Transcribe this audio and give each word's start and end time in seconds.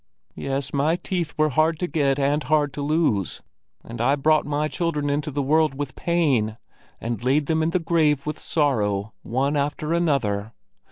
"Yes, 0.33 0.73
my 0.73 0.95
teeth 0.95 1.35
were 1.37 1.49
hard 1.49 1.77
to 1.77 1.85
get 1.85 2.17
and 2.17 2.41
hard 2.41 2.73
to 2.73 2.81
lose, 2.81 3.43
and 3.83 4.01
I 4.01 4.15
brought 4.15 4.47
my 4.47 4.67
children 4.67 5.11
into 5.11 5.29
the 5.29 5.43
world 5.43 5.75
with 5.75 5.93
pain, 5.95 6.57
and 6.99 7.23
laid 7.23 7.45
them 7.45 7.61
in 7.61 7.69
the 7.69 7.77
grave 7.79 8.25
with 8.25 8.39
sorrow, 8.39 9.13
one 9.21 9.55
after 9.55 9.93
another. 9.93 10.53